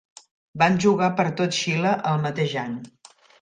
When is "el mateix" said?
2.13-2.57